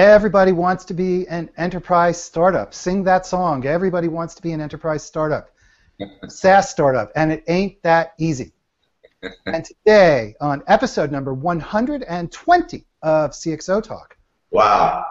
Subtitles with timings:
[0.00, 2.72] Everybody wants to be an enterprise startup.
[2.72, 3.66] Sing that song.
[3.66, 5.50] Everybody wants to be an enterprise startup.
[6.26, 8.54] SaaS startup, and it ain't that easy.
[9.44, 14.16] and today, on episode number 120 of CXO Talk.
[14.50, 15.04] Wow.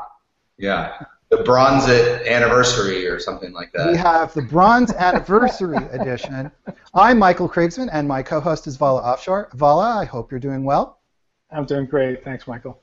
[0.57, 0.99] Yeah.
[1.29, 3.91] The bronze anniversary or something like that.
[3.91, 6.51] We have the bronze anniversary edition.
[6.95, 9.53] I'm Michael Krigsman, and my co-host is Vala Afshar.
[9.53, 10.97] Vala, I hope you're doing well.
[11.51, 12.23] I'm doing great.
[12.23, 12.81] Thanks, Michael.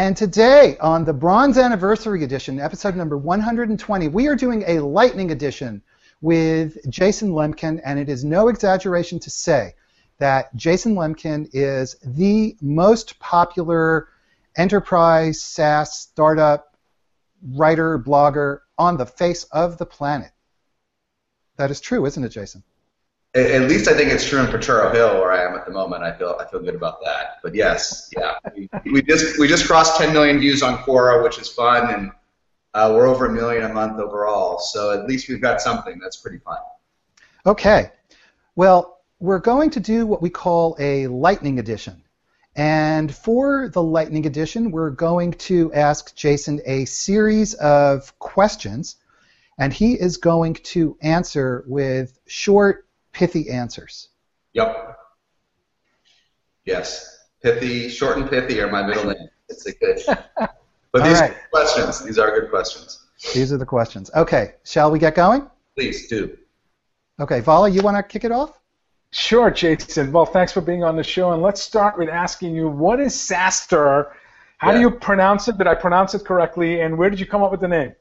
[0.00, 5.30] And today, on the Bronze Anniversary Edition, episode number 120, we are doing a Lightning
[5.30, 5.82] Edition
[6.22, 9.74] with Jason Lemkin, and it is no exaggeration to say
[10.16, 14.08] that Jason Lemkin is the most popular
[14.56, 16.78] enterprise SaaS startup
[17.52, 20.30] writer, blogger on the face of the planet.
[21.56, 22.62] That is true, isn't it, Jason?
[23.34, 26.02] At least I think it's true in Potrero Hill, where I am at the moment.
[26.02, 27.38] I feel I feel good about that.
[27.44, 31.38] But yes, yeah, we, we just we just crossed 10 million views on Quora, which
[31.38, 32.12] is fun, and
[32.74, 34.58] uh, we're over a million a month overall.
[34.58, 36.58] So at least we've got something that's pretty fun.
[37.46, 37.92] Okay,
[38.56, 42.02] well, we're going to do what we call a lightning edition.
[42.56, 48.96] And for the lightning edition, we're going to ask Jason a series of questions,
[49.56, 54.08] and he is going to answer with short pithy answers.
[54.52, 54.96] Yep.
[56.64, 57.18] Yes.
[57.42, 59.28] Pithy, short and pithy are my middle name.
[59.48, 60.00] It's a good.
[60.92, 61.30] But these right.
[61.30, 62.04] are questions.
[62.04, 63.04] These are good questions.
[63.32, 64.10] These are the questions.
[64.16, 64.54] Okay.
[64.64, 65.48] Shall we get going?
[65.76, 66.36] Please do.
[67.20, 68.58] Okay, Vala, you want to kick it off?
[69.12, 70.10] Sure, Jason.
[70.10, 71.32] Well, thanks for being on the show.
[71.32, 74.10] And let's start with asking you, what is SaaStr?
[74.58, 74.74] How yeah.
[74.74, 75.58] do you pronounce it?
[75.58, 76.80] Did I pronounce it correctly?
[76.80, 77.94] And where did you come up with the name?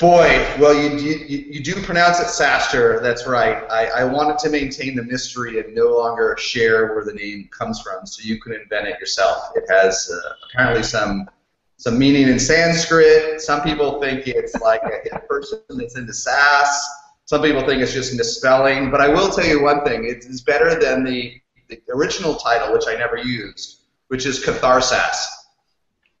[0.00, 3.02] Boy, well, you, you, you do pronounce it SaaStr.
[3.02, 3.70] That's right.
[3.70, 7.82] I, I wanted to maintain the mystery and no longer share where the name comes
[7.82, 9.52] from, so you can invent it yourself.
[9.54, 11.28] It has uh, apparently some
[11.76, 13.42] some meaning in Sanskrit.
[13.42, 16.88] Some people think it's like a, person that's into SaaS.
[17.26, 18.90] Some people think it's just misspelling.
[18.90, 21.38] But I will tell you one thing: it's better than the,
[21.68, 25.26] the original title, which I never used, which is Catharsas.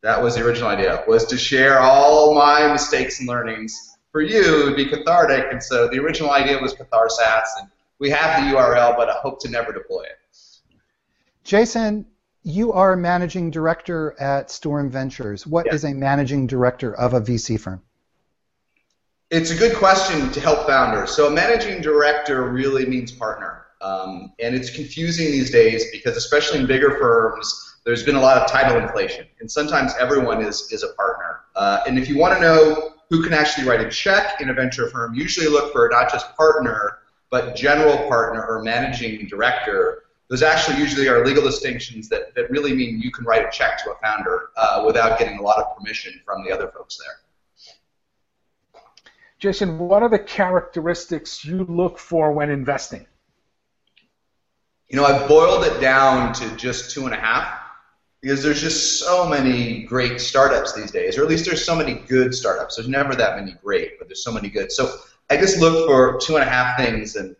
[0.02, 3.98] That was the original idea, was to share all my mistakes and learnings.
[4.12, 7.68] For you, it would be cathartic, and so the original idea was Catharsas, and
[7.98, 10.18] we have the URL, but I hope to never deploy it.
[11.44, 12.06] Jason,
[12.42, 15.46] you are a managing director at Storm Ventures.
[15.46, 17.82] What is a managing director of a VC firm?
[19.30, 21.10] It's a good question to help founders.
[21.12, 23.66] So a managing director really means partner.
[23.80, 28.36] Um, and it's confusing these days because especially in bigger firms, there's been a lot
[28.36, 31.40] of title inflation, and sometimes everyone is, is a partner.
[31.56, 34.54] Uh, and if you want to know who can actually write a check in a
[34.54, 36.98] venture firm, usually look for not just partner,
[37.30, 40.04] but general partner or managing director.
[40.28, 43.82] Those actually usually are legal distinctions that, that really mean you can write a check
[43.82, 48.82] to a founder uh, without getting a lot of permission from the other folks there.
[49.40, 53.04] Jason, what are the characteristics you look for when investing?
[54.88, 57.59] You know, I've boiled it down to just two and a half
[58.20, 61.94] because there's just so many great startups these days, or at least there's so many
[61.94, 62.76] good startups.
[62.76, 64.70] There's never that many great, but there's so many good.
[64.70, 64.94] So
[65.30, 67.34] I just look for two and a half things, and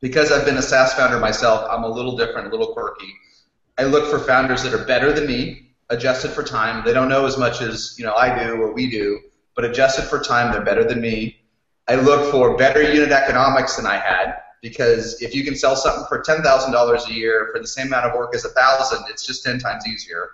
[0.00, 3.12] because I've been a SaaS founder myself, I'm a little different, a little quirky.
[3.78, 6.84] I look for founders that are better than me, adjusted for time.
[6.84, 9.20] They don't know as much as you know I do or we do,
[9.56, 11.38] but adjusted for time, they're better than me.
[11.88, 16.06] I look for better unit economics than I had because if you can sell something
[16.08, 19.04] for ten thousand dollars a year for the same amount of work as a thousand,
[19.10, 20.30] it's just ten times easier.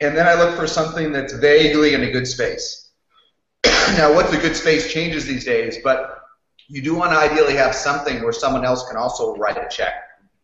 [0.00, 2.90] And then I look for something that's vaguely in a good space.
[3.64, 6.18] now, what's a good space changes these days, but
[6.66, 9.94] you do want to ideally have something where someone else can also write a check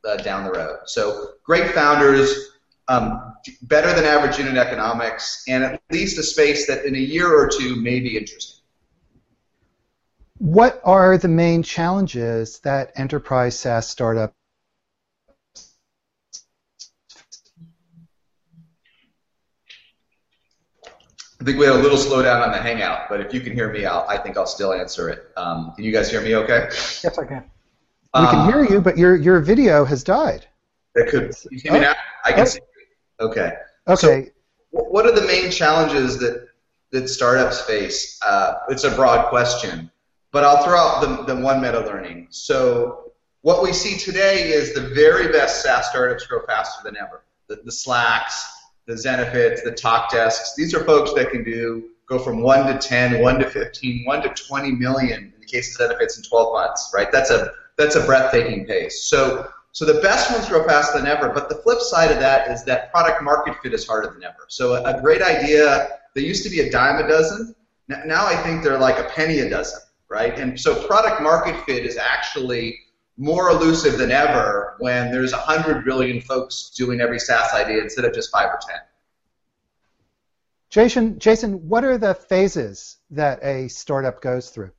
[0.07, 0.79] uh, down the road.
[0.87, 2.51] So great founders,
[2.87, 7.29] um, better than average unit economics, and at least a space that in a year
[7.29, 8.58] or two may be interesting.
[10.39, 14.35] What are the main challenges that enterprise SaaS startup
[21.41, 23.73] I think we had a little slowdown on the Hangout, but if you can hear
[23.73, 25.29] me, I'll, I think I'll still answer it.
[25.37, 26.67] Um, can you guys hear me okay?
[27.05, 27.45] Yes, I can.
[28.15, 30.47] We um, can hear you, but your, your video has died.
[30.97, 31.33] It could.
[31.51, 31.81] You see me oh.
[31.81, 31.95] now?
[32.25, 32.45] I can oh.
[32.45, 33.27] see you.
[33.27, 33.53] Okay.
[33.87, 34.25] Okay.
[34.25, 34.31] So,
[34.71, 36.49] what are the main challenges that,
[36.91, 38.19] that startups face?
[38.21, 39.93] Uh, it's a broad question.
[40.39, 42.29] But I'll throw out the, the one meta learning.
[42.31, 47.25] So what we see today is the very best SaaS startups grow faster than ever.
[47.49, 48.47] The, the Slacks,
[48.87, 50.55] the Zenefits, the Talkdesks.
[50.57, 54.23] These are folks that can do go from 1 to 10, 1 to 15, 1
[54.23, 57.11] to 20 million in the case of Zenefits in 12 months, right?
[57.11, 59.07] That's a that's a breathtaking pace.
[59.07, 62.49] So so the best ones grow faster than ever, but the flip side of that
[62.49, 64.47] is that product market fit is harder than ever.
[64.47, 67.57] So a, a great idea that used to be a dime a dozen,
[67.89, 70.39] now I think they're like a penny a dozen, right?
[70.39, 72.79] And so product market fit is actually
[73.17, 78.15] more elusive than ever when there's 100 billion folks doing every SaaS idea instead of
[78.15, 78.77] just five or 10.
[80.71, 84.71] Jason, Jason, what are the phases that a startup goes through?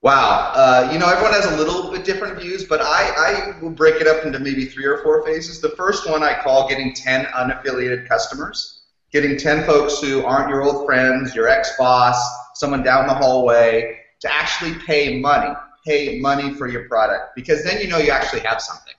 [0.00, 0.52] Wow.
[0.54, 4.00] Uh, you know, everyone has a little bit different views, but I, I will break
[4.00, 5.60] it up into maybe three or four phases.
[5.60, 8.82] The first one I call getting 10 unaffiliated customers,
[9.12, 12.16] getting 10 folks who aren't your old friends, your ex boss,
[12.58, 15.54] someone down the hallway, to actually pay money,
[15.86, 18.94] pay money for your product, because then you know you actually have something.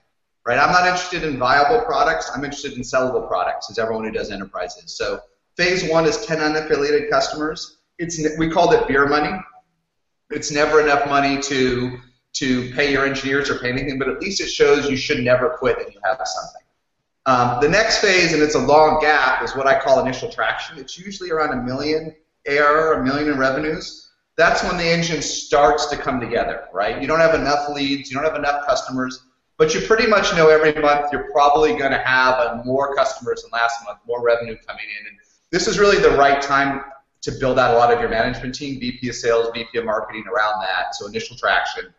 [0.46, 0.58] Right?
[0.58, 2.30] I'm not interested in viable products.
[2.34, 4.96] I'm interested in sellable products, as everyone who does enterprise is.
[4.96, 5.20] So
[5.56, 7.78] phase one is 10 unaffiliated customers.
[7.98, 9.38] It's we called it beer money
[10.30, 11.98] it's never enough money to
[12.32, 15.56] to pay your engineers or pay anything, but at least it shows you should never
[15.58, 16.62] quit and you have something.
[17.26, 20.78] Um, the next phase, and it's a long gap, is what I call initial traction.
[20.78, 22.14] It's usually around a million
[22.48, 24.10] ARR, a million in revenues.
[24.36, 27.00] That's when the engine starts to come together, right?
[27.00, 29.22] You don't have enough leads, you don't have enough customers,
[29.58, 33.50] but you pretty much know every month you're probably going to have more customers than
[33.52, 35.06] last month, more revenue coming in.
[35.08, 35.16] And
[35.50, 36.82] this is really the right time
[37.22, 40.24] to build out a lot of your management team, VP of sales, VP of marketing
[40.26, 41.92] around that, so initial traction.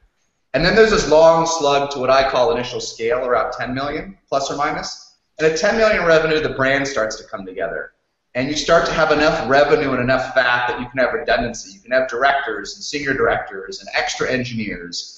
[0.54, 4.18] And then there's this long slug to what I call initial scale, around 10 million,
[4.28, 5.18] plus or minus.
[5.38, 7.94] And at 10 million revenue, the brand starts to come together.
[8.34, 11.74] And you start to have enough revenue and enough fat that you can have redundancy.
[11.74, 15.18] You can have directors and senior directors and extra engineers.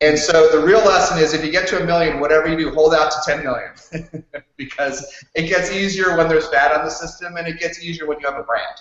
[0.00, 2.72] And so the real lesson is if you get to a million, whatever you do,
[2.72, 4.24] hold out to 10 million.
[4.56, 8.18] because it gets easier when there's fat on the system and it gets easier when
[8.20, 8.76] you have a brand.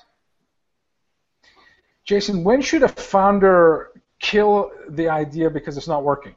[2.04, 6.36] Jason, when should a founder kill the idea because it's not working?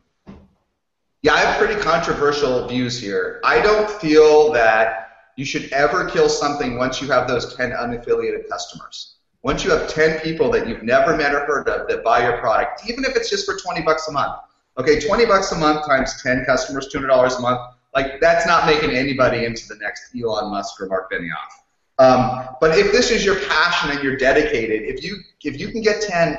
[1.23, 3.41] Yeah, I have pretty controversial views here.
[3.45, 8.49] I don't feel that you should ever kill something once you have those 10 unaffiliated
[8.49, 9.17] customers.
[9.43, 12.38] Once you have 10 people that you've never met or heard of that buy your
[12.38, 14.35] product, even if it's just for 20 bucks a month.
[14.79, 17.61] Okay, 20 bucks a month times 10 customers, $200 a month.
[17.94, 21.61] Like that's not making anybody into the next Elon Musk or Marc Benioff.
[21.99, 25.83] Um, but if this is your passion and you're dedicated, if you if you can
[25.83, 26.38] get 10,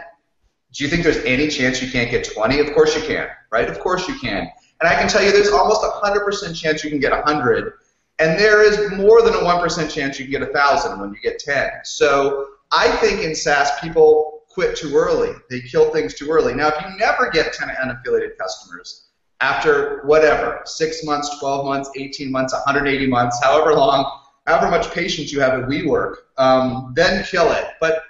[0.73, 2.59] do you think there's any chance you can't get 20?
[2.59, 3.69] Of course you can, right?
[3.69, 4.49] Of course you can.
[4.79, 7.73] And I can tell you there's almost a 100% chance you can get 100.
[8.21, 11.39] And there is more than a 1% chance you can get 1,000 when you get
[11.39, 11.71] 10.
[11.83, 15.31] So I think in SaaS, people quit too early.
[15.49, 16.53] They kill things too early.
[16.53, 19.07] Now, if you never get 10 unaffiliated customers,
[19.39, 25.31] after whatever, six months, 12 months, 18 months, 180 months, however long, however much patience
[25.31, 27.69] you have at WeWork, um, then kill it.
[27.79, 28.03] But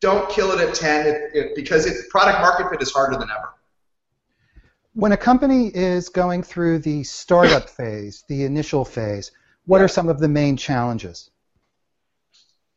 [0.00, 3.28] don't kill it at 10 it, it, because it, product market fit is harder than
[3.30, 3.50] ever.
[4.94, 9.30] When a company is going through the startup phase, the initial phase,
[9.66, 9.84] what yeah.
[9.84, 11.30] are some of the main challenges?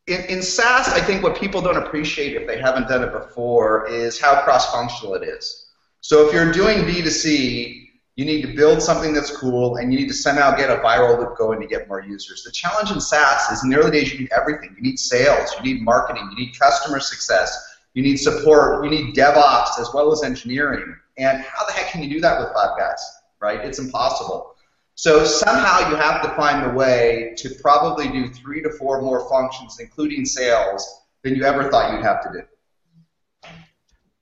[0.07, 3.87] In, in SaaS, I think what people don't appreciate if they haven't done it before
[3.87, 5.67] is how cross-functional it is.
[6.01, 7.83] So if you're doing B2C,
[8.15, 11.17] you need to build something that's cool, and you need to somehow get a viral
[11.17, 12.43] loop going to get more users.
[12.43, 14.75] The challenge in SaaS is in the early days you need everything.
[14.75, 19.15] You need sales, you need marketing, you need customer success, you need support, you need
[19.15, 20.95] DevOps as well as engineering.
[21.17, 23.03] And how the heck can you do that with five guys,
[23.39, 23.61] right?
[23.61, 24.52] It's impossible.
[24.95, 29.27] So somehow you have to find the way to probably do three to four more
[29.29, 33.49] functions, including sales, than you ever thought you'd have to do.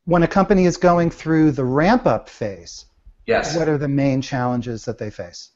[0.06, 2.86] When a company is going through the ramp up phase,
[3.32, 3.56] Yes.
[3.56, 5.52] What are the main challenges that they face?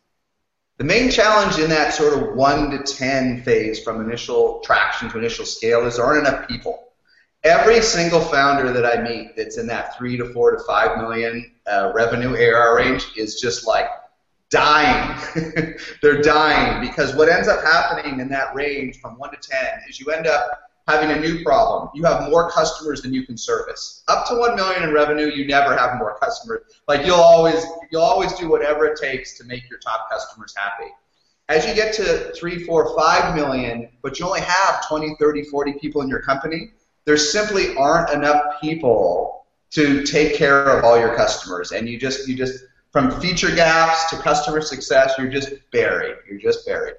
[0.78, 5.18] The main challenge in that sort of 1 to 10 phase from initial traction to
[5.18, 6.94] initial scale is there aren't enough people.
[7.44, 11.52] Every single founder that I meet that's in that 3 to 4 to 5 million
[11.72, 13.88] uh, revenue ARR range is just like
[14.56, 15.76] dying.
[16.02, 19.60] They're dying because what ends up happening in that range from 1 to 10
[19.90, 20.50] is you end up
[20.88, 21.90] having a new problem.
[21.94, 24.04] You have more customers than you can service.
[24.08, 26.62] Up to one million in revenue, you never have more customers.
[26.88, 30.92] Like you'll always you'll always do whatever it takes to make your top customers happy.
[31.50, 35.74] As you get to three, four, five million, but you only have 20, 30, 40
[35.74, 36.72] people in your company,
[37.06, 41.72] there simply aren't enough people to take care of all your customers.
[41.72, 42.64] And you just you just
[42.96, 46.16] from feature gaps to customer success, you're just buried.
[46.30, 46.96] You're just buried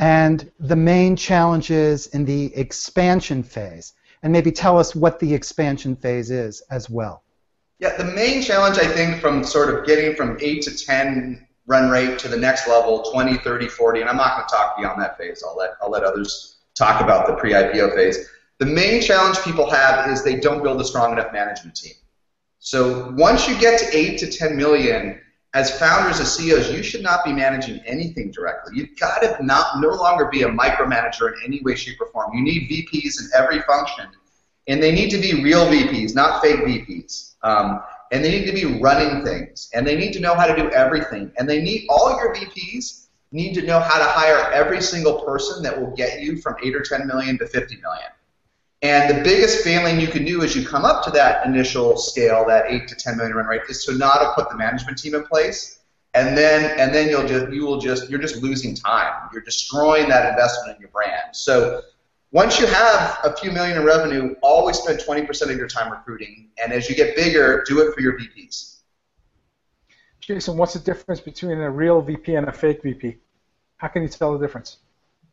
[0.00, 3.92] and the main challenges in the expansion phase.
[4.22, 7.22] And maybe tell us what the expansion phase is as well.
[7.78, 11.90] Yeah, the main challenge I think from sort of getting from 8 to 10 run
[11.90, 15.00] rate to the next level, 20, 30, 40, and I'm not going to talk beyond
[15.00, 15.42] that phase.
[15.46, 18.28] I'll let, I'll let others talk about the pre-IPO phase.
[18.58, 21.94] The main challenge people have is they don't build a strong enough management team.
[22.60, 25.18] So once you get to 8 to 10 million,
[25.54, 28.76] as founders, as CEOs, you should not be managing anything directly.
[28.76, 32.34] You've got to not no longer be a micromanager in any way, shape, or form.
[32.34, 34.06] You need VPs in every function,
[34.68, 37.34] and they need to be real VPs, not fake VPs.
[37.42, 40.54] Um, and they need to be running things, and they need to know how to
[40.54, 44.82] do everything, and they need all your VPs need to know how to hire every
[44.82, 48.10] single person that will get you from eight or ten million to fifty million.
[48.82, 52.46] And the biggest failing you can do as you come up to that initial scale,
[52.46, 55.14] that eight to ten million run rate, is to not have put the management team
[55.14, 55.80] in place.
[56.14, 59.28] And then and then you'll just you will just you're just losing time.
[59.32, 61.36] You're destroying that investment in your brand.
[61.36, 61.82] So
[62.32, 66.48] once you have a few million in revenue, always spend 20% of your time recruiting.
[66.62, 68.76] And as you get bigger, do it for your VPs.
[70.20, 73.16] Jason, what's the difference between a real VP and a fake VP?
[73.78, 74.78] How can you tell the difference?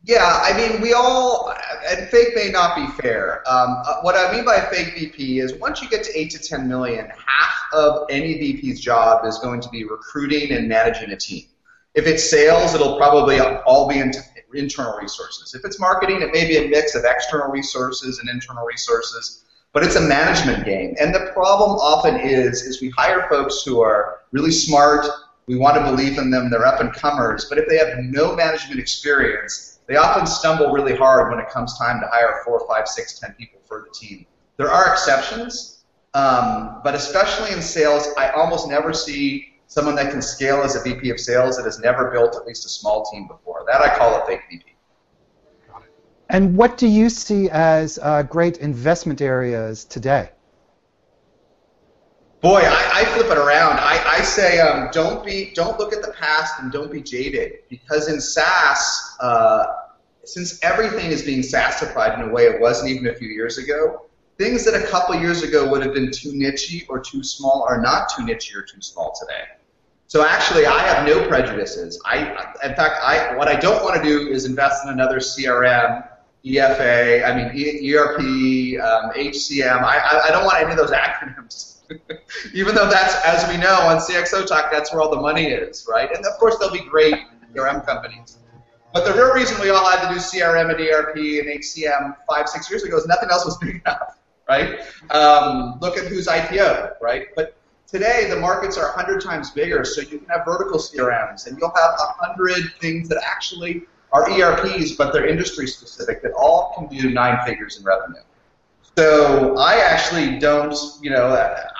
[0.02, 1.54] Yeah, I mean, we all,
[1.86, 3.42] and fake may not be fair.
[3.48, 6.38] Um, uh, what I mean by fake VP is once you get to 8 to
[6.38, 11.16] 10 million, half of any VP's job is going to be recruiting and managing a
[11.16, 11.46] team.
[11.94, 14.12] If it's sales, it'll probably all be in
[14.54, 15.54] internal resources.
[15.54, 19.82] If it's marketing, it may be a mix of external resources and internal resources, but
[19.82, 20.94] it's a management game.
[21.00, 25.06] And the problem often is, is we hire folks who are really smart,
[25.46, 28.36] we want to believe in them, they're up and comers, but if they have no
[28.36, 32.86] management experience, they often stumble really hard when it comes time to hire four, five,
[32.86, 34.26] six, ten people for the team.
[34.58, 40.20] There are exceptions, um, but especially in sales, I almost never see someone that can
[40.20, 43.26] scale as a VP of sales that has never built at least a small team
[43.26, 43.64] before.
[43.66, 44.64] That I call a fake VP.
[46.28, 50.30] And what do you see as uh, great investment areas today?
[52.40, 53.80] Boy, I, I flip it around.
[53.80, 57.60] I, I say um, don't be, don't look at the past and don't be jaded
[57.68, 59.66] because in SaaS, uh,
[60.24, 64.06] since everything is being SaaSified in a way it wasn't even a few years ago,
[64.36, 67.80] things that a couple years ago would have been too nichey or too small are
[67.80, 69.42] not too nichey or too small today.
[70.06, 72.00] So actually, I have no prejudices.
[72.06, 72.18] I,
[72.64, 76.08] in fact, I what I don't want to do is invest in another CRM,
[76.46, 78.20] EFA, I mean ERP,
[78.80, 79.82] um, HCM.
[79.82, 81.77] I, I, I don't want any of those acronyms.
[82.54, 85.86] Even though that's, as we know on CXO Talk, that's where all the money is,
[85.88, 86.10] right?
[86.14, 87.16] And of course, they'll be great
[87.54, 88.38] CRM companies.
[88.92, 92.48] But the real reason we all had to do CRM and ERP and HCM five,
[92.48, 94.18] six years ago is nothing else was big enough,
[94.48, 94.80] right?
[95.10, 97.26] Um, look at who's IPO, right?
[97.36, 101.58] But today, the markets are 100 times bigger, so you can have vertical CRMs, and
[101.58, 106.88] you'll have 100 things that actually are ERPs, but they're industry specific, that all can
[106.88, 108.22] do nine figures in revenue.
[108.96, 111.28] So I actually don't, you know,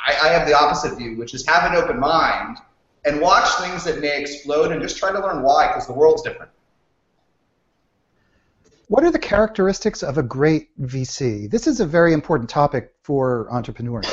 [0.08, 2.56] I, I have the opposite view, which is have an open mind
[3.04, 6.22] and watch things that may explode and just try to learn why, because the world's
[6.22, 6.50] different.
[8.88, 11.50] What are the characteristics of a great VC?
[11.50, 14.06] This is a very important topic for entrepreneurs.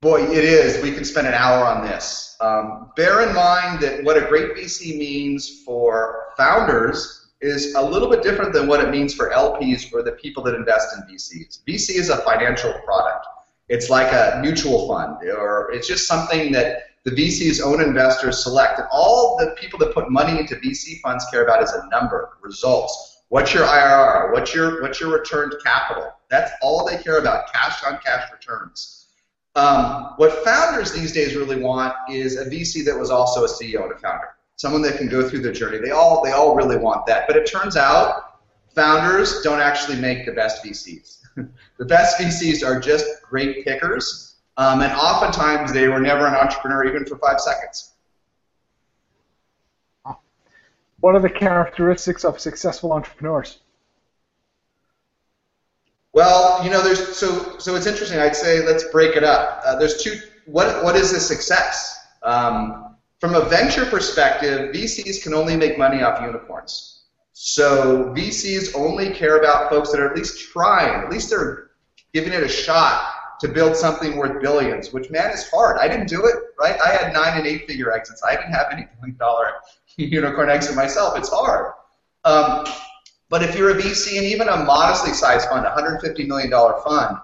[0.00, 0.82] Boy, it is.
[0.82, 2.36] We could spend an hour on this.
[2.40, 8.08] Um, bear in mind that what a great VC means for founders is a little
[8.08, 11.62] bit different than what it means for LPs or the people that invest in VCs.
[11.68, 13.26] VC is a financial product.
[13.68, 18.78] It's like a mutual fund, or it's just something that the VC's own investors select.
[18.78, 22.36] And all the people that put money into VC funds care about is a number,
[22.40, 23.22] results.
[23.28, 24.32] What's your IRR?
[24.32, 26.12] What's your what's your returned capital?
[26.30, 29.08] That's all they care about, cash on cash returns.
[29.56, 33.84] Um, what founders these days really want is a VC that was also a CEO
[33.84, 35.78] and a founder someone that can go through the journey.
[35.78, 37.26] They all they all really want that.
[37.26, 38.40] But it turns out
[38.74, 41.20] founders don't actually make the best VCs.
[41.78, 46.84] the best VCs are just great pickers, um, and oftentimes they were never an entrepreneur
[46.84, 47.92] even for five seconds.
[51.00, 53.58] What are the characteristics of successful entrepreneurs?
[56.14, 58.20] Well, you know, there's so so it's interesting.
[58.20, 59.60] I'd say let's break it up.
[59.66, 60.16] Uh, there's two.
[60.46, 61.98] What what is a success?
[62.22, 66.93] Um, from a venture perspective, VCs can only make money off unicorns.
[67.34, 71.70] So VCs only care about folks that are at least trying, at least they're
[72.12, 73.10] giving it a shot
[73.40, 75.76] to build something worth billions, which man is hard.
[75.78, 76.80] I didn't do it, right?
[76.80, 78.22] I had nine and eight figure exits.
[78.24, 79.50] I didn't have any billion dollar
[79.96, 81.18] unicorn exit myself.
[81.18, 81.72] It's hard.
[82.24, 82.66] Um,
[83.28, 87.18] but if you're a VC and even a modestly sized fund, a $150 million fund,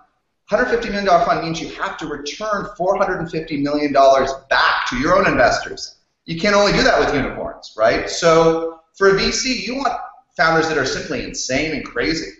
[0.51, 5.95] $150 million fund means you have to return $450 million back to your own investors.
[6.27, 8.11] You can't only do that with unicorns, right?
[8.11, 8.70] So
[9.01, 9.99] for a VC, you want
[10.37, 12.33] founders that are simply insane and crazy.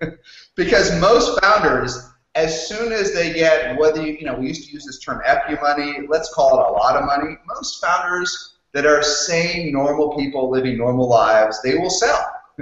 [0.54, 4.72] because most founders, as soon as they get, whether you, you know, we used to
[4.72, 8.86] use this term FU money, let's call it a lot of money, most founders that
[8.86, 12.24] are sane, normal people living normal lives, they will sell.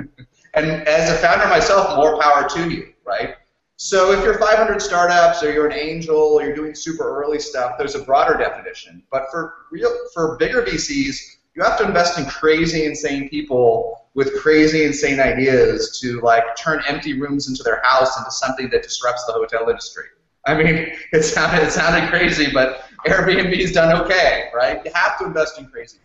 [0.54, 3.34] and as a founder myself, more power to you, right?
[3.76, 7.74] So if you're 500 startups or you're an angel or you're doing super early stuff,
[7.76, 9.02] there's a broader definition.
[9.12, 11.18] But for real, for bigger VCs,
[11.54, 16.82] you have to invest in crazy, insane people with crazy, insane ideas to like turn
[16.88, 20.04] empty rooms into their house into something that disrupts the hotel industry.
[20.46, 24.80] I mean, it sounded it sounded crazy, but Airbnb's done okay, right?
[24.84, 25.98] You have to invest in crazy.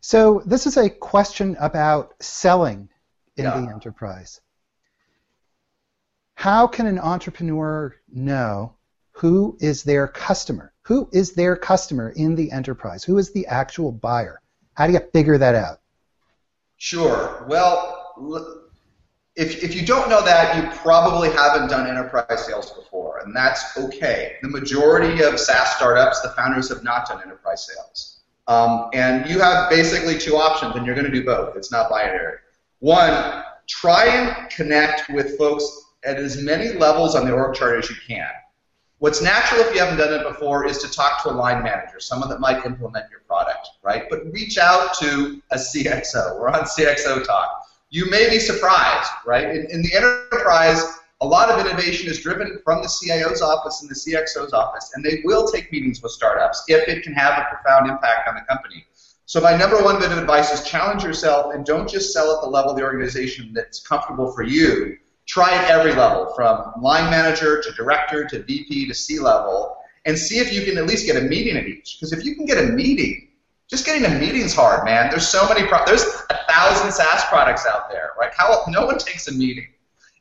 [0.00, 2.88] So this is a question about selling
[3.36, 3.52] in Yeah.
[3.52, 4.40] the enterprise.
[6.34, 8.76] How can an entrepreneur know
[9.12, 10.71] who is their customer?
[10.82, 13.04] Who is their customer in the enterprise?
[13.04, 14.40] Who is the actual buyer?
[14.74, 15.80] How do you figure that out?
[16.76, 17.46] Sure.
[17.48, 18.02] Well,
[19.36, 23.76] if, if you don't know that, you probably haven't done enterprise sales before, and that's
[23.76, 24.36] okay.
[24.42, 28.20] The majority of SaaS startups, the founders have not done enterprise sales.
[28.48, 31.56] Um, and you have basically two options, and you're going to do both.
[31.56, 32.38] It's not binary.
[32.80, 35.64] One, try and connect with folks
[36.04, 38.28] at as many levels on the org chart as you can.
[39.02, 41.98] What's natural if you haven't done it before is to talk to a line manager,
[41.98, 44.04] someone that might implement your product, right?
[44.08, 46.38] But reach out to a CXO.
[46.38, 47.64] We're on CXO Talk.
[47.90, 49.56] You may be surprised, right?
[49.56, 50.84] In, in the enterprise,
[51.20, 55.04] a lot of innovation is driven from the CIO's office and the CXO's office, and
[55.04, 58.42] they will take meetings with startups if it can have a profound impact on the
[58.42, 58.86] company.
[59.26, 62.40] So my number one bit of advice is challenge yourself and don't just sell at
[62.40, 64.96] the level of the organization that's comfortable for you.
[65.32, 70.18] Try at every level, from line manager to director to VP to C level, and
[70.18, 71.96] see if you can at least get a meeting at each.
[71.96, 73.28] Because if you can get a meeting,
[73.66, 75.08] just getting a meeting's hard, man.
[75.08, 75.66] There's so many.
[75.66, 78.30] Pro- there's a thousand SaaS products out there, right?
[78.36, 79.68] How no one takes a meeting.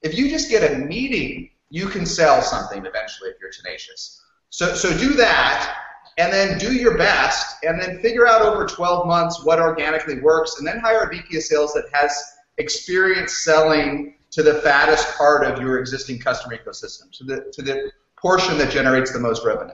[0.01, 4.24] If you just get a meeting, you can sell something eventually if you're tenacious.
[4.50, 5.75] So so do that,
[6.20, 10.58] and then do your best, and then figure out over 12 months what organically works,
[10.58, 12.18] and then hire a VP of sales that has
[12.58, 17.92] experience selling to the fattest part of your existing customer ecosystem, to the to the
[18.16, 19.74] portion that generates the most revenue.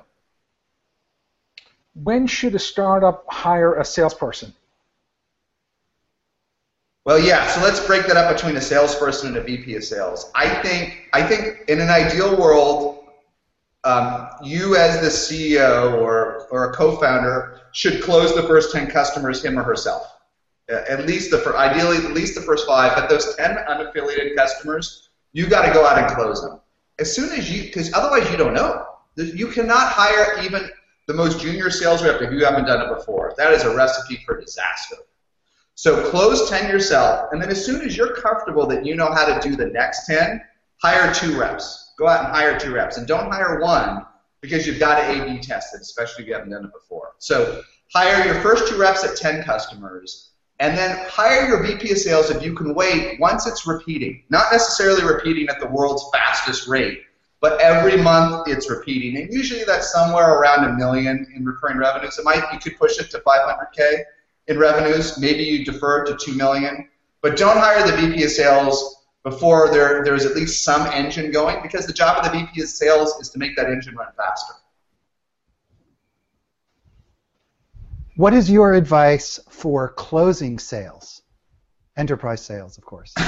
[1.94, 4.54] When should a startup hire a salesperson?
[7.06, 7.48] Well, yeah.
[7.48, 10.30] So let's break that up between a salesperson and a VP of sales.
[10.36, 13.06] I think I think in an ideal world,
[13.84, 19.44] um, you as the CEO or or a co-founder should close the first ten customers
[19.44, 20.17] him or herself.
[20.72, 25.10] Uh, At least the ideally at least the first five, but those ten unaffiliated customers,
[25.34, 26.60] you got to go out and close them
[27.00, 28.86] as soon as you because otherwise you don't know.
[29.16, 30.70] You cannot hire even
[31.08, 33.34] the most junior sales rep if you haven't done it before.
[33.38, 34.98] That is a recipe for disaster.
[35.76, 39.26] So close 10 yourself, and then as soon as you're comfortable that you know how
[39.26, 40.42] to do the next 10,
[40.82, 41.94] hire two reps.
[41.98, 44.06] Go out and hire two reps, and don't hire one
[44.42, 47.14] because you've got to A/B test it, especially if you haven't done it before.
[47.20, 47.62] So
[47.94, 52.30] hire your first two reps at 10 customers, and then hire your VP of sales
[52.30, 54.24] if you can wait once it's repeating.
[54.30, 57.02] Not necessarily repeating at the world's fastest rate,
[57.42, 62.18] but every month it's repeating, and usually that's somewhere around a million in recurring revenues.
[62.18, 64.04] It might you could push it to 500k
[64.48, 65.20] in revenues.
[65.20, 66.90] Maybe you defer it to two million,
[67.22, 71.62] but don't hire the VP of sales before there there's at least some engine going,
[71.62, 74.54] because the job of the VP of sales is to make that engine run faster.
[78.18, 81.22] What is your advice for closing sales?
[81.98, 83.14] Enterprise sales, of course.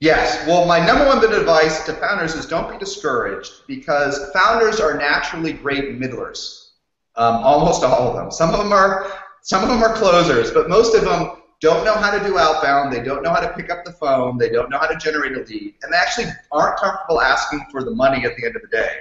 [0.00, 0.46] Yes.
[0.46, 4.78] Well, my number one bit of advice to founders is don't be discouraged because founders
[4.78, 6.74] are naturally great middlers.
[7.16, 8.30] Um, almost all of them.
[8.30, 9.12] Some of them are
[9.42, 12.92] some of them are closers, but most of them don't know how to do outbound.
[12.92, 14.38] They don't know how to pick up the phone.
[14.38, 17.82] They don't know how to generate a lead, and they actually aren't comfortable asking for
[17.82, 19.00] the money at the end of the day.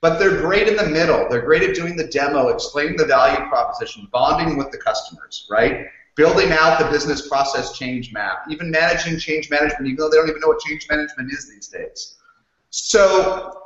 [0.00, 1.28] But they're great in the middle.
[1.28, 5.88] They're great at doing the demo, explaining the value proposition, bonding with the customers, right?
[6.18, 10.28] building out the business process change map, even managing change management, even though they don't
[10.28, 12.16] even know what change management is these days.
[12.70, 13.56] So,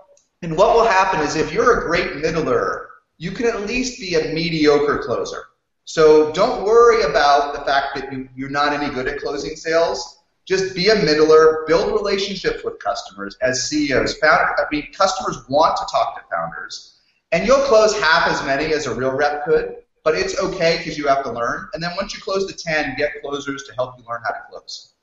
[0.43, 4.17] and what will happen is if you're a great middler, you can at least be
[4.17, 5.45] a mediocre closer.
[5.87, 10.19] So don't worry about the fact that you, you're not any good at closing sales.
[10.45, 14.19] Just be a middler, build relationships with customers as CEOs.
[14.19, 17.01] Founder, I mean, customers want to talk to founders,
[17.31, 20.99] and you'll close half as many as a real rep could but it's okay because
[20.99, 21.69] you have to learn.
[21.75, 24.41] And then once you close the 10, get closers to help you learn how to
[24.51, 24.95] close.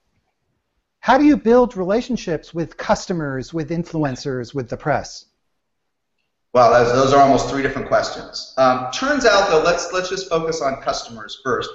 [1.00, 5.26] How do you build relationships with customers, with influencers, with the press?
[6.54, 8.54] Well, those, those are almost three different questions.
[8.58, 11.70] Um, turns out, though, let's let's just focus on customers first.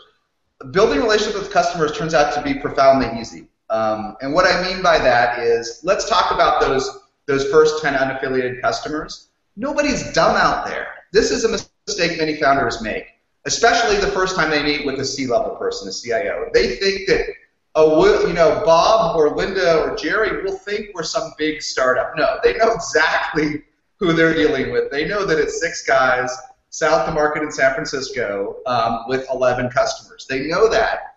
[0.72, 3.46] Building relationships with customers turns out to be profoundly easy.
[3.74, 7.94] Um, and what I mean by that is, let's talk about those those first 10
[7.94, 9.28] unaffiliated customers.
[9.56, 10.88] Nobody's dumb out there.
[11.12, 13.14] This is a mistake many founders make
[13.46, 16.50] especially the first time they meet with a C-level person, a CIO.
[16.52, 17.26] They think that
[17.74, 22.12] oh, you know, Bob or Linda or Jerry will think we're some big startup.
[22.16, 23.64] No, they know exactly
[23.96, 24.90] who they're dealing with.
[24.90, 26.30] They know that it's six guys
[26.70, 30.26] south of market in San Francisco um, with 11 customers.
[30.28, 31.13] They know that.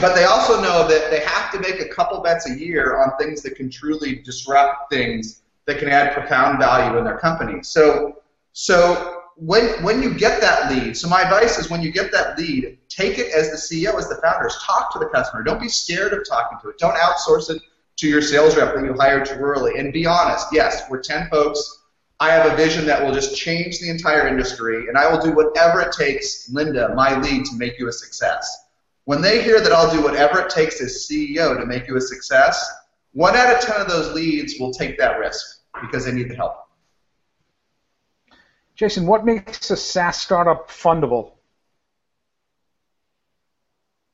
[0.00, 3.16] But they also know that they have to make a couple bets a year on
[3.18, 7.62] things that can truly disrupt things that can add profound value in their company.
[7.62, 12.12] So, so when when you get that lead, so my advice is when you get
[12.12, 15.42] that lead, take it as the CEO, as the founders, talk to the customer.
[15.42, 16.78] Don't be scared of talking to it.
[16.78, 17.62] Don't outsource it
[17.96, 19.78] to your sales rep that you hired too early.
[19.78, 20.46] And be honest.
[20.52, 21.78] Yes, we're 10 folks.
[22.18, 25.32] I have a vision that will just change the entire industry, and I will do
[25.32, 28.66] whatever it takes, Linda, my lead, to make you a success.
[29.10, 32.00] When they hear that I'll do whatever it takes as CEO to make you a
[32.00, 32.64] success,
[33.10, 36.36] one out of 10 of those leads will take that risk because they need the
[36.36, 36.54] help.
[38.76, 41.32] Jason, what makes a SaaS startup fundable?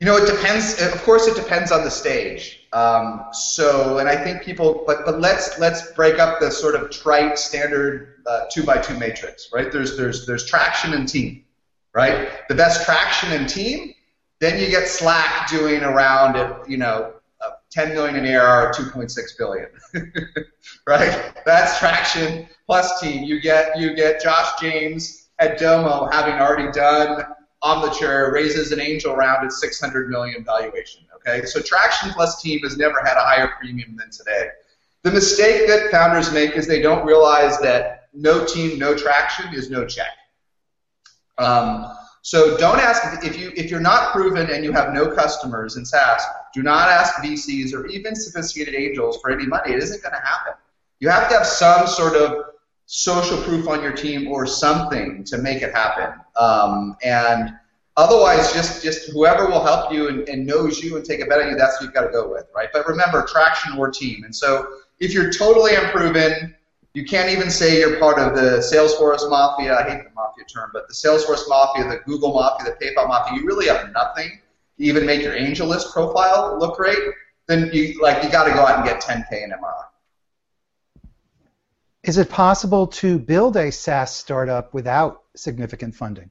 [0.01, 0.81] You know, it depends.
[0.81, 2.67] Of course, it depends on the stage.
[2.73, 6.89] Um, so, and I think people, but but let's let's break up the sort of
[6.89, 9.71] trite standard uh, two by two matrix, right?
[9.71, 11.45] There's there's there's traction and team,
[11.93, 12.31] right?
[12.49, 13.93] The best traction and team,
[14.38, 17.14] then you get Slack doing around at you know
[17.70, 19.68] 10 million in ARR, 2.6 billion,
[20.87, 21.33] right?
[21.44, 23.25] That's traction plus team.
[23.25, 27.25] You get you get Josh James at Domo having already done
[27.62, 31.05] Omniture raises an angel round at 600 million valuation.
[31.16, 34.49] Okay, so traction plus team has never had a higher premium than today.
[35.03, 39.70] The mistake that founders make is they don't realize that no team, no traction is
[39.70, 40.11] no check.
[41.38, 41.96] Um,
[42.27, 45.87] so don't ask if you if you're not proven and you have no customers in
[45.87, 46.25] SaaS.
[46.53, 49.75] Do not ask VCs or even sophisticated angels for any money.
[49.75, 50.55] It isn't going to happen.
[50.99, 52.47] You have to have some sort of
[52.87, 56.21] social proof on your team or something to make it happen.
[56.37, 57.51] Um, and
[57.97, 61.41] otherwise, just just whoever will help you and, and knows you and take a bet
[61.41, 62.71] on you, that's who you've got to go with, right?
[62.73, 64.25] But remember, traction or team.
[64.25, 64.67] And so
[64.99, 66.56] if you're totally unproven
[66.97, 69.79] you can't even say you're part of the Salesforce mafia.
[69.79, 73.39] I hate the mafia term, but the Salesforce mafia, the Google mafia, the PayPal mafia.
[73.39, 74.41] You really have nothing
[74.79, 76.97] to even make your AngelList profile look great.
[77.49, 81.11] Then you like you got to go out and get 10k in MRR.
[82.03, 86.31] Is it possible to build a SaaS startup without significant funding?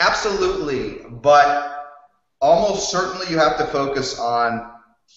[0.00, 1.86] Absolutely, but
[2.40, 4.72] almost certainly you have to focus on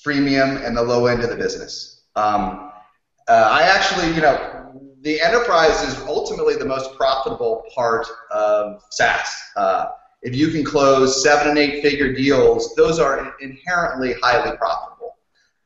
[0.06, 2.04] freemium and the low end of the business.
[2.16, 2.71] Um,
[3.28, 9.36] uh, I actually, you know, the enterprise is ultimately the most profitable part of SaaS.
[9.56, 9.88] Uh,
[10.22, 15.16] if you can close seven and eight figure deals, those are inherently highly profitable.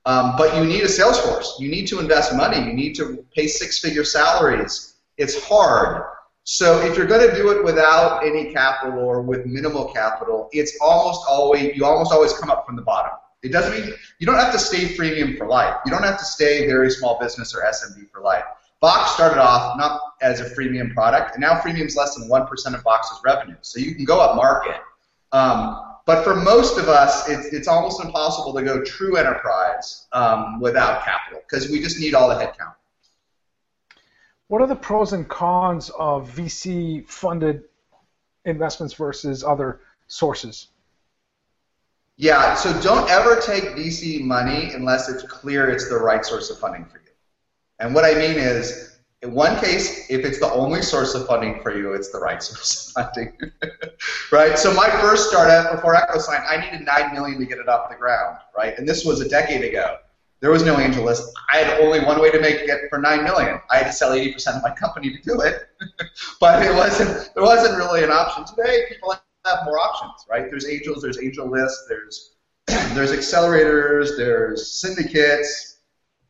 [0.06, 1.58] Um, but you need a sales force.
[1.60, 2.58] You need to invest money.
[2.66, 4.96] You need to pay six figure salaries.
[5.18, 6.04] It's hard.
[6.44, 10.78] So if you're going to do it without any capital or with minimal capital, it's
[10.80, 13.18] almost always you almost always come up from the bottom.
[13.46, 15.76] It doesn't mean you don't have to stay freemium for life.
[15.86, 18.44] You don't have to stay very small business or SMB for life.
[18.82, 22.76] Box started off not as a freemium product, and now freemium is less than 1%
[22.76, 23.56] of Box's revenue.
[23.62, 24.82] So you can go up market.
[25.32, 30.60] Um, but for most of us, it's, it's almost impossible to go true enterprise um,
[30.60, 32.76] without capital because we just need all the headcount.
[34.48, 37.64] What are the pros and cons of VC funded
[38.46, 40.68] investments versus other sources?
[42.18, 46.58] Yeah, so don't ever take VC money unless it's clear it's the right source of
[46.60, 47.12] funding for you.
[47.80, 51.62] And what I mean is, in one case, if it's the only source of funding
[51.62, 53.38] for you, it's the right source of funding.
[54.32, 54.58] right?
[54.58, 57.96] So my first startup before EchoSign, I needed nine million to get it off the
[57.96, 58.78] ground, right?
[58.78, 59.98] And this was a decade ago.
[60.40, 61.22] There was no AngelList.
[61.52, 63.60] I had only one way to make it for nine million.
[63.70, 65.70] I had to sell 80% of my company to do it.
[66.40, 68.46] but it wasn't there wasn't really an option.
[68.46, 69.14] Today people
[69.46, 70.50] have more options, right?
[70.50, 72.36] There's angels, there's angel lists, there's
[72.96, 75.78] there's accelerators, there's syndicates,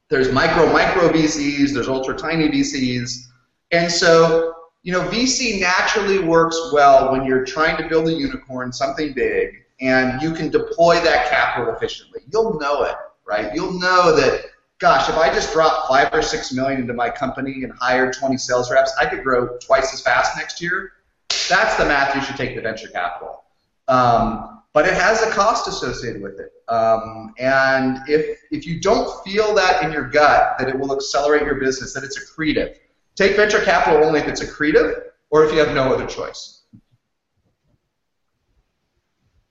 [0.10, 3.28] there's micro micro VCs, there's ultra tiny VCs,
[3.72, 8.72] and so you know VC naturally works well when you're trying to build a unicorn,
[8.72, 12.22] something big, and you can deploy that capital efficiently.
[12.32, 13.54] You'll know it, right?
[13.54, 14.46] You'll know that.
[14.78, 18.36] Gosh, if I just drop five or six million into my company and hired 20
[18.36, 20.92] sales reps, I could grow twice as fast next year
[21.48, 23.44] that's the math you should take the venture capital.
[23.88, 26.52] Um, but it has a cost associated with it.
[26.68, 31.44] Um, and if, if you don't feel that in your gut, that it will accelerate
[31.44, 32.76] your business, that it's accretive,
[33.16, 36.64] take venture capital only if it's accretive or if you have no other choice.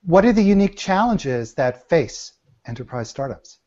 [0.03, 2.33] What are the unique challenges that face
[2.67, 3.61] enterprise startups?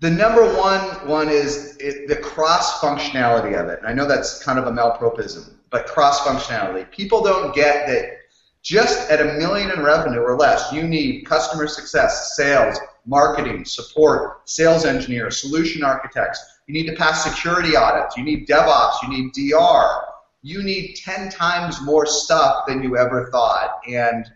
[0.00, 3.80] The number one one is it, the cross functionality of it.
[3.80, 6.90] And I know that's kind of a malpropism but cross functionality.
[6.90, 8.18] People don't get that
[8.62, 14.48] Just at a million in revenue or less, you need customer success, sales, marketing, support,
[14.48, 16.44] sales engineers, solution architects.
[16.66, 18.16] You need to pass security audits.
[18.16, 19.02] You need DevOps.
[19.02, 20.04] You need DR.
[20.42, 23.80] You need 10 times more stuff than you ever thought.
[23.88, 24.26] And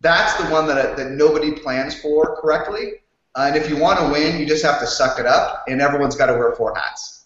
[0.00, 2.94] that's the one that, that nobody plans for correctly.
[3.34, 5.80] Uh, and if you want to win, you just have to suck it up, and
[5.80, 7.23] everyone's got to wear four hats.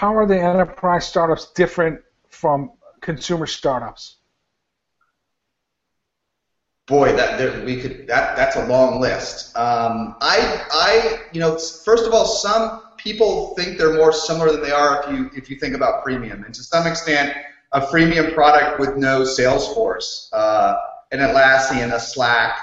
[0.00, 4.16] How are the enterprise startups different from consumer startups?
[6.86, 9.54] Boy, that there, we could that that's a long list.
[9.58, 14.62] Um, I I you know first of all, some people think they're more similar than
[14.62, 17.36] they are if you if you think about freemium, and to some extent,
[17.72, 20.76] a freemium product with no sales force, uh,
[21.12, 22.56] an Atlassian, a Slack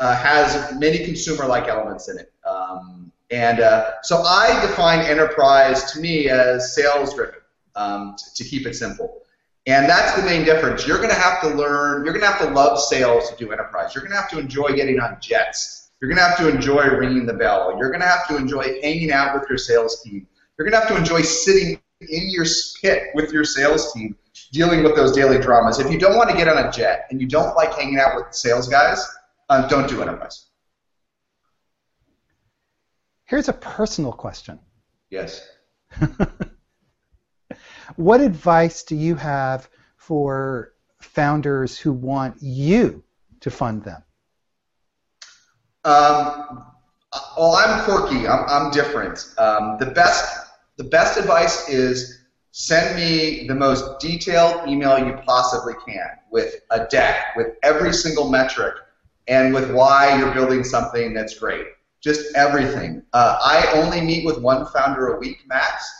[0.00, 2.32] uh, has many consumer-like elements in it.
[2.44, 2.99] Um,
[3.30, 7.40] and uh, so I define enterprise to me as sales-driven,
[7.76, 9.22] um, to, to keep it simple.
[9.66, 10.86] And that's the main difference.
[10.86, 13.52] You're going to have to learn, you're going to have to love sales to do
[13.52, 13.94] enterprise.
[13.94, 15.90] You're going to have to enjoy getting on jets.
[16.00, 17.76] You're going to have to enjoy ringing the bell.
[17.78, 20.26] You're going to have to enjoy hanging out with your sales team.
[20.58, 22.46] You're going to have to enjoy sitting in your
[22.80, 24.16] pit with your sales team,
[24.50, 25.78] dealing with those daily dramas.
[25.78, 28.16] If you don't want to get on a jet and you don't like hanging out
[28.16, 29.06] with sales guys,
[29.50, 30.46] uh, don't do enterprise.
[33.30, 34.58] Here's a personal question.
[35.08, 35.48] Yes.
[37.94, 43.04] what advice do you have for founders who want you
[43.38, 44.02] to fund them?
[45.84, 46.64] Um,
[47.38, 48.26] well, I'm quirky.
[48.26, 49.32] I'm, I'm different.
[49.38, 55.74] Um, the best the best advice is send me the most detailed email you possibly
[55.86, 58.74] can with a deck with every single metric
[59.28, 61.66] and with why you're building something that's great.
[62.02, 63.02] Just everything.
[63.12, 65.90] Uh, I only meet with one founder a week max,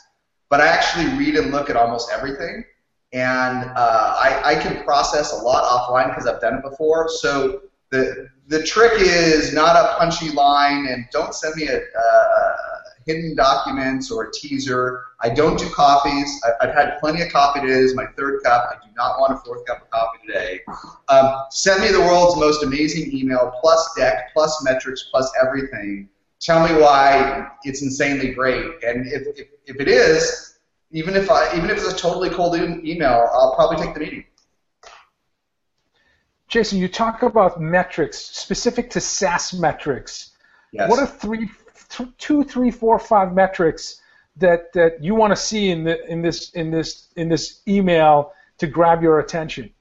[0.48, 2.64] but I actually read and look at almost everything.
[3.12, 7.08] And uh, I, I can process a lot offline because I've done it before.
[7.08, 12.49] So the, the trick is not a punchy line and don't send me a, a
[13.06, 15.04] hidden documents or a teaser.
[15.20, 16.40] I don't do coffees.
[16.44, 17.74] I, have had plenty of coffee today.
[17.74, 18.68] This is my third cup.
[18.70, 20.60] I do not want a fourth cup of coffee today.
[21.08, 26.08] Um, send me the world's most amazing email, plus deck, plus metrics, plus everything.
[26.40, 28.64] Tell me why it's insanely great.
[28.82, 30.58] And if, if, if it is,
[30.92, 34.24] even if I even if it's a totally cold email, I'll probably take the meeting.
[36.48, 40.30] Jason, you talk about metrics specific to SaaS metrics.
[40.72, 40.90] Yes.
[40.90, 41.46] What are three
[42.18, 44.00] two, three, four, five metrics
[44.36, 48.32] that, that you want to see in the in this in this in this email
[48.58, 49.72] to grab your attention?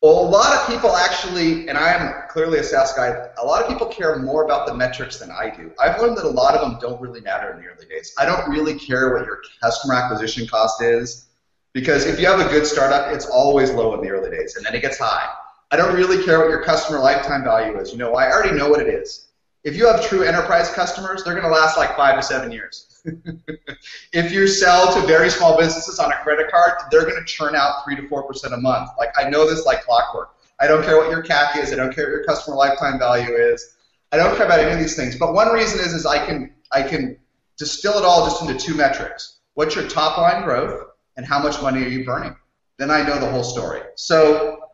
[0.00, 3.62] Well, a lot of people actually, and I am clearly a SaaS guy, a lot
[3.62, 5.72] of people care more about the metrics than I do.
[5.80, 8.14] I've learned that a lot of them don't really matter in the early days.
[8.16, 11.26] I don't really care what your customer acquisition cost is,
[11.72, 14.64] because if you have a good startup, it's always low in the early days, and
[14.64, 15.28] then it gets high.
[15.72, 17.90] I don't really care what your customer lifetime value is.
[17.90, 19.27] You know, I already know what it is
[19.68, 23.02] if you have true enterprise customers, they're going to last like five to seven years.
[24.12, 27.54] if you sell to very small businesses on a credit card, they're going to churn
[27.54, 28.90] out three to four percent a month.
[28.98, 30.30] Like I know this like clockwork.
[30.58, 31.72] I don't care what your CAC is.
[31.72, 33.76] I don't care what your customer lifetime value is.
[34.10, 35.16] I don't care about any of these things.
[35.16, 37.18] But one reason is is I can I can
[37.58, 39.40] distill it all just into two metrics.
[39.52, 42.34] What's your top line growth and how much money are you burning?
[42.78, 43.80] Then I know the whole story.
[43.96, 44.67] So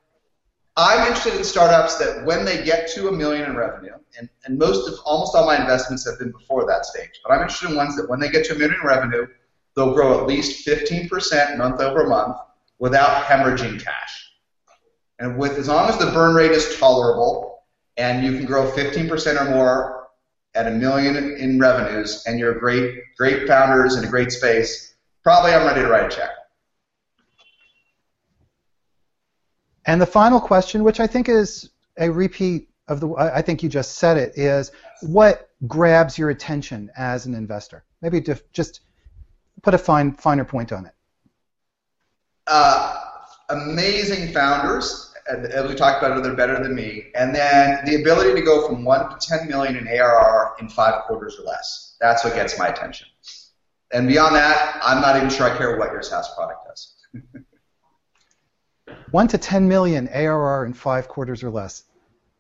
[0.76, 4.58] I'm interested in startups that when they get to a million in revenue, and, and
[4.58, 7.76] most of almost all my investments have been before that stage, but I'm interested in
[7.76, 9.26] ones that when they get to a million in revenue,
[9.76, 12.36] they'll grow at least 15% month over month
[12.80, 14.32] without hemorrhaging cash.
[15.20, 17.62] And with as long as the burn rate is tolerable
[17.96, 20.08] and you can grow 15% or more
[20.56, 25.52] at a million in revenues and you're great great founders in a great space, probably
[25.52, 26.30] I'm ready to write a check.
[29.86, 33.68] And the final question, which I think is a repeat of the, I think you
[33.68, 37.84] just said it, is what grabs your attention as an investor?
[38.02, 38.80] Maybe just
[39.62, 40.92] put a fine, finer point on it.
[42.46, 43.00] Uh,
[43.48, 48.42] amazing founders, as we talked about, they're better than me, and then the ability to
[48.42, 51.96] go from one to 10 million in ARR in five quarters or less.
[52.00, 53.08] That's what gets my attention.
[53.92, 56.94] And beyond that, I'm not even sure I care what your SaaS product does.
[59.14, 61.84] 1 to 10 million ARR in five quarters or less.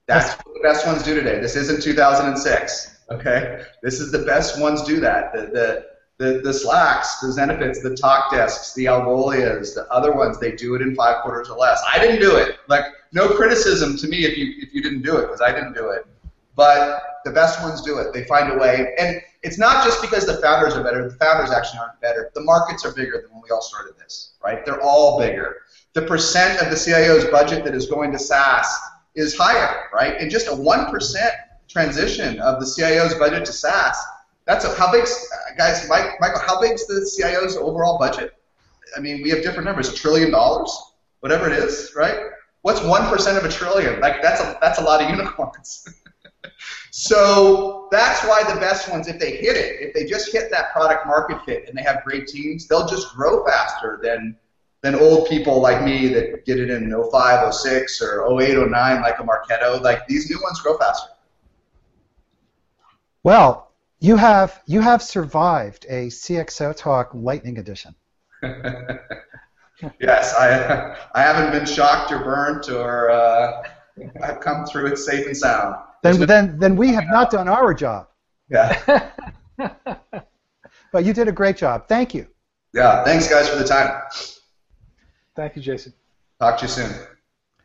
[0.08, 1.38] That's what the best ones do today.
[1.38, 2.98] This isn't 2006.
[3.12, 5.32] Okay, this is the best ones do that.
[5.32, 5.86] The the
[6.18, 10.82] the, the Slacks, the Zenefits, the Talkdesks, the Algolias, the other ones, they do it
[10.82, 11.80] in five quarters or less.
[11.92, 12.56] I didn't do it.
[12.66, 15.74] Like no criticism to me if you if you didn't do it because I didn't
[15.74, 16.04] do it.
[16.56, 18.12] but the best ones do it.
[18.12, 21.08] They find a way, and it's not just because the founders are better.
[21.08, 22.32] The founders actually aren't better.
[22.34, 24.64] The markets are bigger than when we all started this, right?
[24.66, 25.58] They're all bigger.
[25.94, 28.66] The percent of the CIO's budget that is going to SaaS
[29.14, 30.16] is higher, right?
[30.20, 31.32] And just a one percent
[31.68, 33.96] transition of the CIO's budget to SaaS.
[34.44, 35.06] That's a, how big,
[35.56, 38.32] guys, Mike, Michael, how big is the CIO's overall budget?
[38.96, 40.76] I mean, we have different numbers, a trillion dollars,
[41.20, 42.16] whatever it is, right?
[42.62, 44.00] What's one percent of a trillion?
[44.00, 45.88] Like that's a that's a lot of unicorns.
[46.90, 50.72] so that's why the best ones, if they hit it, if they just hit that
[50.72, 54.36] product market fit and they have great teams, they'll just grow faster than
[54.84, 59.18] than old people like me that did it in 05, 06, or 08, 09, like
[59.18, 59.80] a Marketo.
[59.80, 61.08] Like these new ones grow faster.
[63.22, 67.94] Well, you have you have survived a CXO Talk Lightning Edition.
[69.98, 73.62] yes, I I haven't been shocked or burnt or uh,
[74.22, 75.76] I've come through it safe and sound.
[76.02, 78.08] Then then then we have not done our job.
[78.50, 79.08] Yeah.
[80.92, 81.88] but you did a great job.
[81.88, 82.26] Thank you.
[82.74, 84.02] Yeah, thanks guys for the time.
[85.36, 85.92] Thank you, Jason.
[86.40, 86.92] Talk to you soon.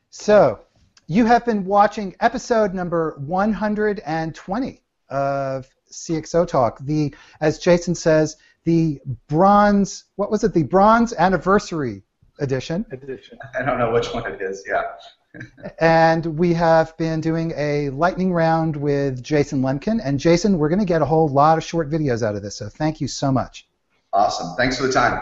[0.09, 0.59] So,
[1.07, 6.79] you have been watching episode number 120 of CXO Talk.
[6.81, 10.05] The, as Jason says, the bronze.
[10.15, 10.53] What was it?
[10.53, 12.03] The bronze anniversary
[12.39, 12.85] edition.
[12.91, 13.37] Edition.
[13.57, 14.63] I don't know which one it is.
[14.67, 14.83] Yeah.
[15.79, 19.99] and we have been doing a lightning round with Jason Lemkin.
[20.03, 22.57] And Jason, we're going to get a whole lot of short videos out of this.
[22.57, 23.67] So thank you so much.
[24.11, 24.55] Awesome.
[24.57, 25.21] Thanks for the time.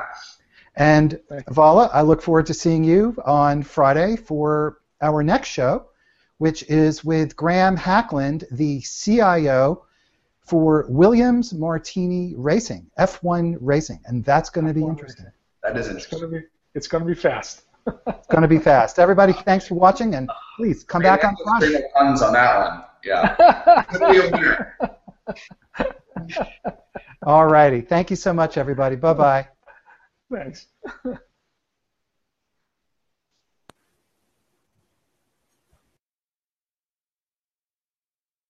[0.78, 5.88] And Vala, I look forward to seeing you on Friday for our next show
[6.38, 9.84] which is with Graeme Hackland, the CIO
[10.42, 15.26] for Williams Martini Racing, F1 Racing, and that's going to be interesting.
[15.63, 16.18] That is interesting.
[16.18, 17.63] It's going to be, it's going to be fast.
[18.08, 19.00] it's going to be fast.
[19.00, 21.84] Everybody, thanks for watching, and please come back on Friday.
[21.98, 22.84] Tons on that one.
[23.04, 23.86] Yeah.
[27.24, 27.82] All righty.
[27.82, 28.96] Thank you so much, everybody.
[28.96, 29.48] Bye bye.
[30.32, 30.68] Thanks.